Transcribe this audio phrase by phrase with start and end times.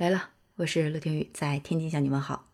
[0.00, 2.46] 来了，我是乐天宇，在天津向你问好。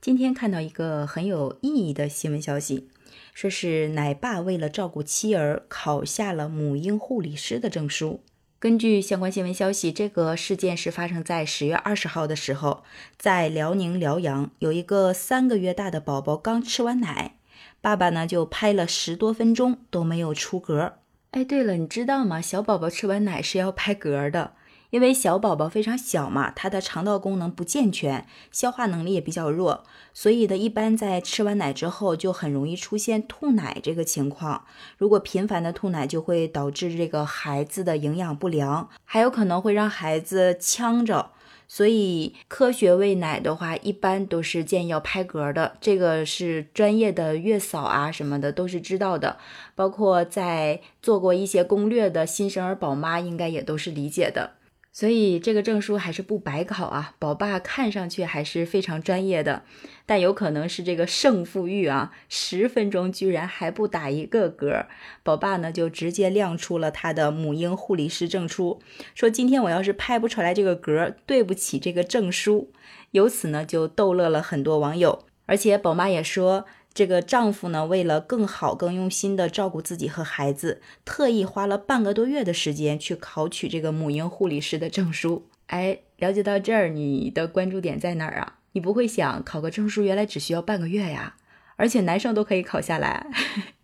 [0.00, 2.88] 今天看到一个很有意义的新闻消息，
[3.32, 8.22] 说是奶爸为了照顾妻儿，考下了母婴护理师的证书。
[8.60, 12.84] 根据相关新闻消息，这个事件是发生在十月二十号的时候，
[13.18, 17.34] 在辽宁辽阳，有一个三个月大的宝宝刚吃完奶，
[17.80, 20.92] 爸爸呢就拍了十多分钟都没有出嗝。
[21.32, 22.40] 哎，对了，你知道吗？
[22.40, 24.52] 小宝宝吃完奶是要拍嗝的。
[24.94, 34.64] 因为小宝宝非常小嘛，他的肠道功能不健全，消化能力也比较弱，所以呢，一般在吃完奶之后就很容易出现吐奶这个情况。
[34.96, 41.32] 如果频繁的吐奶，就会导致这个孩子的营养不良，还有可能会让孩子呛着。
[41.66, 45.76] 所以科学喂奶的话，一般都是建议要拍嗝的。
[45.80, 49.38] 这个是专业的月嫂啊什么的都是知道的，
[49.74, 54.52] 包括在做过一些攻略的新生儿宝妈，应该也都是理解的。
[54.94, 59.64] 所以这个证书还是不白考啊，宝爸看上去还是非常专业的，
[60.06, 64.86] 但有可能是这个胜负欲啊，十分钟居然还不打一个嗝，
[65.24, 68.80] 宝爸呢就直接亮出了他的母婴护理师证书，
[69.16, 72.70] 说今天我要是拍不出来这个嗝，对不起这个证书，
[73.10, 76.66] 由此呢就逗乐了很多网友，而且宝妈也说。
[76.94, 85.48] 这个丈夫呢，为了更好、更用心的照顾自己和孩子，特意花了半个多月的时间去考取这个母婴护理师的证书。
[85.66, 88.60] 哎，了解到这儿，你的关注点在哪儿啊？
[88.72, 91.34] 你不会想考个证书原来只需要半个月呀？
[91.76, 93.26] 而且男生都可以考下来。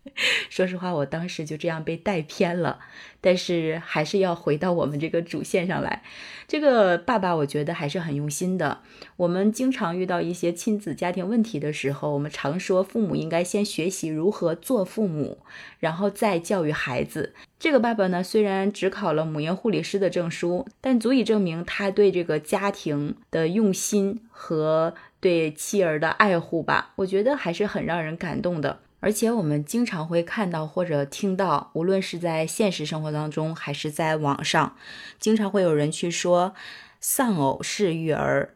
[0.49, 2.79] 说实话，我当时就这样被带偏了，
[3.21, 6.03] 但是还是要回到我们这个主线上来。
[6.49, 8.81] 这个爸爸，我觉得还是很用心的。
[9.17, 15.39] 我们经常遇到一些亲子家庭问题的时候，我们常说父母应该先学习如何做父母，
[15.79, 17.35] 然后再教育孩子。
[17.59, 26.93] 这个爸爸呢，虽然只考了母婴护理师的证书，但足以证明他对这个家庭的用心和对妻儿的爱护吧。
[26.97, 28.81] 我觉得还是很让人感动的。
[29.01, 34.77] 而且我们经常会看到或者听到，无论是在现实生活当中，还是在网上，
[35.19, 36.55] 经常会有人去说，
[37.01, 38.55] 丧偶式育儿、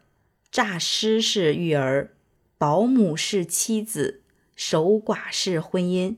[0.51, 2.11] 诈尸式育儿、
[2.59, 4.21] 保姆式妻子、
[4.55, 6.17] 守寡式婚姻。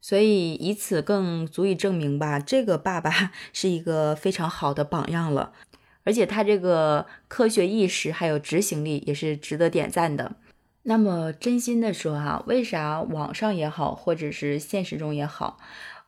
[0.00, 5.52] 所以以此更足以证明吧，这个爸爸 是一个非常好的榜样了，
[6.02, 10.34] 而且他这个科学意识还有执行力也是值得点赞的。
[10.84, 15.58] 那么真心的说哈，为啥网上也好，或者是现实中也好，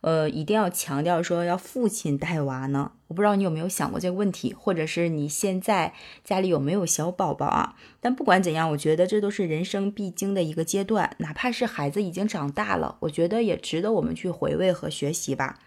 [0.01, 2.91] 呃，一定要强调说要父亲带娃呢？
[3.07, 5.93] 我不知道你有没有想过这个问题，或者是你现在
[6.25, 7.75] 家里有没有小宝宝啊？
[8.01, 15.57] 但不管怎样，我觉得这都是人生必经的一个阶段，哪怕是孩子已经长大了，我觉得也值得我们去回味和学习吧。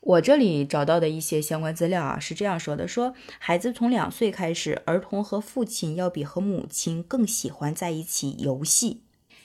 [0.00, 9.02] 我这里找到的一些相关资料啊，是这样说的：说孩子从两岁开始，儿童和父亲要比和母亲更喜欢在一起游戏，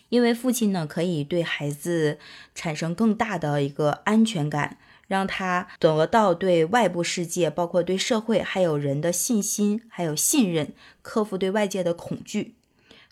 [0.09, 2.19] 因为父亲呢可以对孩子
[2.55, 4.77] 产生更大的一个安全感，
[5.07, 12.53] 让他得到对外部世界，包括对社会还有人的信心，还有信任，克服对外界的恐惧。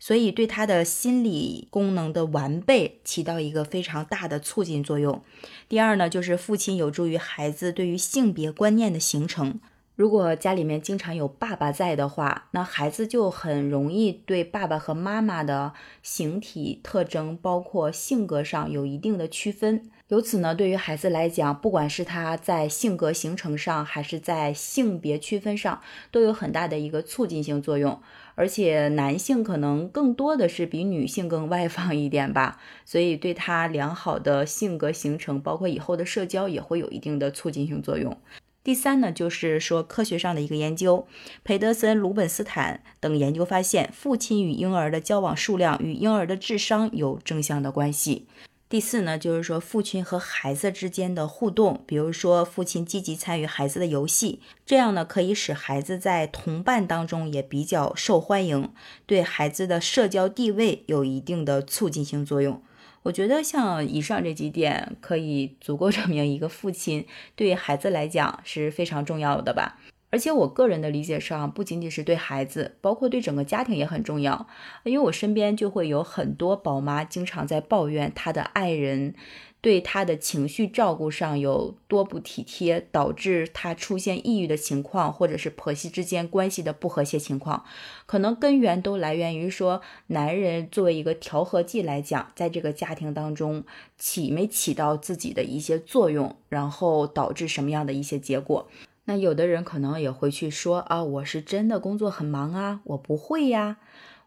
[0.04, 5.22] 所以对他的心理功能的完备起到一个非常大的促进作用。
[5.70, 9.60] 第二呢，就是父亲有助于孩子对于性别观念的形成。
[9.96, 19.92] 如果家里面经常有爸爸在的话，那孩子就很容易对爸爸和妈妈的形体特征，包括性格上有一定的区分。
[20.08, 25.80] 由此呢，对于孩子来讲，不管是他在性格形成上，还是在性别区分上，
[26.10, 28.02] 都有很大的一个促进性作用。
[28.42, 38.18] 而且男性可能更多的是比女性更外放一点吧，所以对他良好的性格形成，包括以后的社交也会有一定的促进性作用。
[38.64, 41.06] 第三呢，就是说科学上的一个研究，
[41.44, 48.26] 培德森、鲁本斯坦等研究发现，父亲与婴儿的交往数量与婴儿的智商有正向的关系。
[48.72, 58.72] 第四呢，就是说父亲和孩子之间的互动，比如说父亲积极参与孩子的游戏，这样呢可以使孩子在同伴当中也比较受欢迎，
[59.06, 62.64] 对孩子的社交地位有一定的促进性作用。
[63.04, 69.82] 我觉得像以上这几点，可以足够证明一个父亲对孩子来讲是非常重要的吧。
[70.12, 74.46] 而且我个人的理解上，不仅仅是对孩子，包括对整个家庭也很重要。
[74.84, 79.16] 因为我身边就会有很多宝妈经常在抱怨她的爱人
[79.62, 87.64] 对她的情绪照顾上有多不体贴，导致她出现抑郁的情况，或者是婆媳之间关系的不和谐情况。
[88.06, 93.64] 可能根源都来源于说，男人作为一个调和剂来讲，在这个家庭当中
[93.98, 98.68] 起没起到自己的一些作用，然后导致什么样的一些结果。
[99.06, 103.78] 那有的人可能也会去说啊，我是真的工作很忙啊，我不会呀。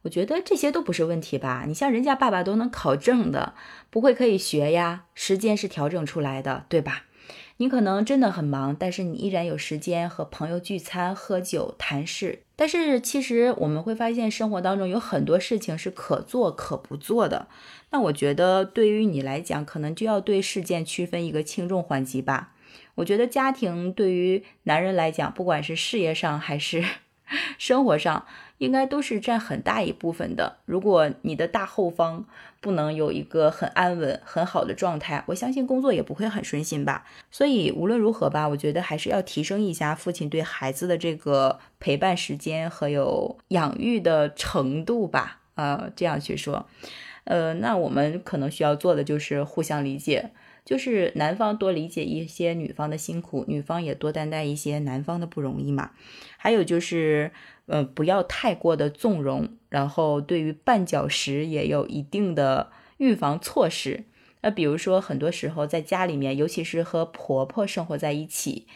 [0.03, 1.65] 我觉得这些都不是问题吧？
[1.67, 3.55] 你像人家爸爸都能考证的，
[3.89, 7.05] 不会可以学呀，时间是调整出来的，对吧？
[7.57, 12.41] 你可能真的很忙，但是你依然有时间和朋友聚餐、喝酒、谈事。
[12.57, 17.47] 但是其实我们会发现，生活当中有很多事情是可做可不做的。
[17.91, 22.54] 那我觉得对于你来讲，可能就要对事件区分一个轻重缓急吧。
[22.97, 26.85] 我觉得家庭对于男人来讲，不管是事业上还是
[27.59, 28.27] 生活上，
[28.59, 30.59] 应该都是占很大一部分的。
[30.65, 32.27] 如果你的大后方
[32.61, 37.05] 不能有一个很安稳、很好的状态，我相信工作也不会很顺心吧。
[37.31, 45.41] 所以无论如何吧，我觉得还是要提升一下父亲对孩子的这个陪伴时间和有养育的程度吧。
[45.57, 46.67] 呃，这样去说，
[47.25, 50.31] 呃，那我们可能需要做的就是互相理解。
[50.65, 55.91] 就是男方多理解一些女方的辛苦，女方也多担待一些男方的不容易嘛。
[56.37, 57.33] 还有就是，
[57.67, 64.05] 呃，不要太过的纵容，然后对于绊脚石也有一定的预防措施。
[64.41, 68.67] 那比如说，很多时候在家里面，尤其是和婆婆生活在一起，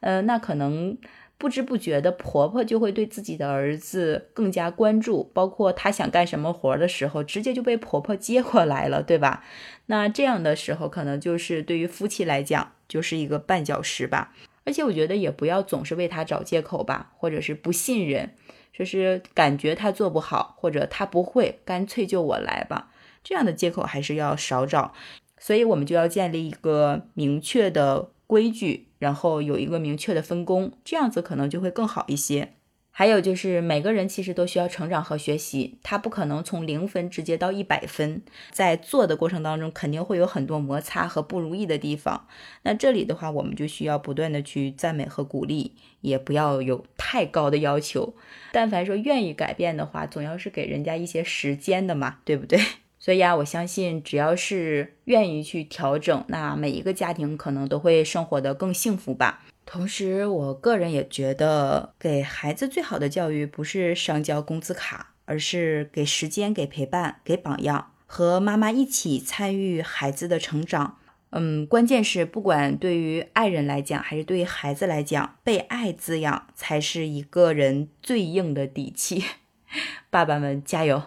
[0.00, 0.98] 呃，那可能。
[1.38, 9.44] 不知不觉的，婆婆就会对自己的儿子更加关注，包括他想干什么活的时候，直接就被婆婆接过来了，对吧？
[9.86, 14.32] 那这样的时候，可能就是对于夫妻来讲，就是一个绊脚石吧。
[14.64, 18.34] 而且我觉得也不要总是为他找借口吧，或者是不信任，
[18.72, 22.90] 就是感觉他做不好，或者他不会，干脆就我来吧。
[23.22, 24.94] 这样的借口还是要少找。
[25.38, 28.08] 所以我们就要建立一个明确的。
[28.26, 32.52] 规矩，然后有一个明确的分工，这样子可能就会更好一些。
[32.98, 42.26] 还有就是每个人其实都需要成长和学习，他不可能从零分直接到一百分，在做的过程当中肯定会有很多摩擦和不如意的地方。
[42.62, 48.14] 那这里的话，我们就需要不断的去赞美和鼓励，也不要有太高的要求。
[48.50, 52.58] 但凡说愿意改变的话，总要是给人家一些时间的嘛，对不对？
[53.06, 59.44] 所以啊，我相信只要是愿意去调整，那每一个家庭可能都会生活的更幸福吧。
[59.64, 70.98] 同时，我个人也觉得，给孩子最好的教育不是上交工资卡，而是给时间、给陪伴、给榜样，和妈妈一起参与孩子的成长。
[71.30, 79.22] 嗯，关键是不管对于爱人来讲，还是对于孩子来讲，被爱滋养才是一个人最硬的底气。
[80.10, 81.04] 爸爸们加油！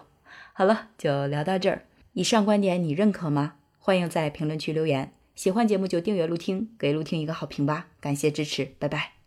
[0.54, 1.82] 好了，就聊到这儿。
[2.12, 3.54] 以上观点你认可吗？
[3.78, 5.12] 欢迎在评论区留言。
[5.34, 7.88] 喜欢节目就订阅陆听，给陆听一个好评吧。
[8.00, 9.19] 感谢支持，拜拜。